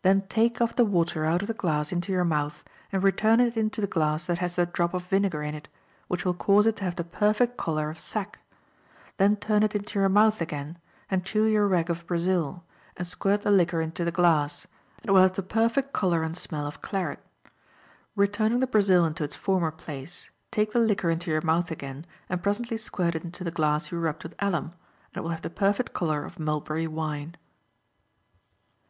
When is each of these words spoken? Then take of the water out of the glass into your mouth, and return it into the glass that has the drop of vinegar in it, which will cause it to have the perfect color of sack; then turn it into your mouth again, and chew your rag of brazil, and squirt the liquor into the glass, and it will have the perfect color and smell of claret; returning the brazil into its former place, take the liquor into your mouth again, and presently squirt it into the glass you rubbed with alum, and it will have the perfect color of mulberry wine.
Then 0.00 0.22
take 0.22 0.58
of 0.62 0.76
the 0.76 0.86
water 0.86 1.26
out 1.26 1.42
of 1.42 1.46
the 1.48 1.52
glass 1.52 1.92
into 1.92 2.10
your 2.12 2.24
mouth, 2.24 2.64
and 2.90 3.02
return 3.02 3.40
it 3.40 3.58
into 3.58 3.82
the 3.82 3.86
glass 3.86 4.24
that 4.24 4.38
has 4.38 4.56
the 4.56 4.64
drop 4.64 4.94
of 4.94 5.04
vinegar 5.04 5.42
in 5.42 5.54
it, 5.54 5.68
which 6.08 6.24
will 6.24 6.32
cause 6.32 6.66
it 6.66 6.76
to 6.76 6.84
have 6.84 6.96
the 6.96 7.04
perfect 7.04 7.58
color 7.58 7.90
of 7.90 7.98
sack; 8.00 8.38
then 9.18 9.36
turn 9.36 9.62
it 9.62 9.74
into 9.74 9.98
your 9.98 10.08
mouth 10.08 10.40
again, 10.40 10.78
and 11.10 11.26
chew 11.26 11.44
your 11.44 11.68
rag 11.68 11.90
of 11.90 12.06
brazil, 12.06 12.64
and 12.96 13.06
squirt 13.06 13.42
the 13.42 13.50
liquor 13.50 13.82
into 13.82 14.02
the 14.02 14.10
glass, 14.10 14.66
and 15.02 15.08
it 15.08 15.10
will 15.12 15.20
have 15.20 15.34
the 15.34 15.42
perfect 15.42 15.92
color 15.92 16.22
and 16.22 16.38
smell 16.38 16.66
of 16.66 16.80
claret; 16.80 17.22
returning 18.16 18.60
the 18.60 18.66
brazil 18.66 19.04
into 19.04 19.24
its 19.24 19.34
former 19.34 19.70
place, 19.70 20.30
take 20.50 20.72
the 20.72 20.78
liquor 20.80 21.10
into 21.10 21.30
your 21.30 21.42
mouth 21.42 21.70
again, 21.70 22.06
and 22.30 22.42
presently 22.42 22.78
squirt 22.78 23.14
it 23.14 23.24
into 23.24 23.44
the 23.44 23.50
glass 23.50 23.92
you 23.92 24.00
rubbed 24.00 24.22
with 24.22 24.34
alum, 24.38 24.72
and 25.12 25.16
it 25.16 25.20
will 25.20 25.28
have 25.36 25.42
the 25.42 25.50
perfect 25.50 25.92
color 25.92 26.24
of 26.24 26.38
mulberry 26.40 26.86
wine. 26.86 27.36